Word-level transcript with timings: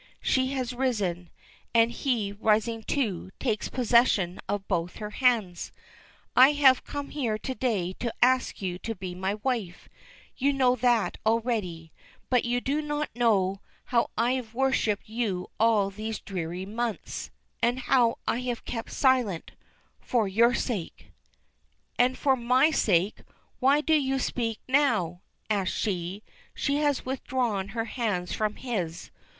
She 0.23 0.47
has 0.53 0.73
risen, 0.73 1.29
and 1.75 1.91
he, 1.91 2.31
rising 2.31 2.81
too, 2.81 3.29
takes 3.39 3.69
possession 3.69 4.39
of 4.49 4.67
both 4.67 4.95
her 4.95 5.11
hands. 5.11 5.71
"I 6.35 6.53
have 6.53 6.83
come 6.83 7.09
here 7.11 7.37
to 7.37 7.53
day 7.53 7.93
to 7.99 8.11
ask 8.19 8.63
you 8.63 8.79
to 8.79 8.95
be 8.95 9.13
my 9.13 9.35
wife; 9.43 9.87
you 10.35 10.53
know 10.53 10.75
that 10.77 11.19
already 11.23 11.91
but 12.31 12.45
you 12.45 12.59
do 12.61 12.81
not 12.81 13.11
know 13.15 13.61
how 13.85 14.09
I 14.17 14.31
have 14.31 14.55
worshiped 14.55 15.07
you 15.07 15.51
all 15.59 15.91
these 15.91 16.19
dreary 16.19 16.65
months, 16.65 17.29
and 17.61 17.77
how 17.81 18.17
I 18.27 18.39
have 18.39 18.65
kept 18.65 18.91
silent 18.91 19.51
for 19.99 20.27
your 20.27 20.55
sake." 20.55 21.11
"And 21.99 22.17
for 22.17 22.35
'my 22.35 22.71
sake' 22.71 23.21
why 23.59 23.81
do 23.81 23.93
you 23.93 24.17
speak 24.17 24.57
now?" 24.67 25.21
asks 25.47 25.77
she. 25.77 26.23
She 26.55 26.77
has 26.77 27.05
withdrawn 27.05 27.67
her 27.67 27.85
hands 27.85 28.33
from 28.33 28.55
his. 28.55 29.11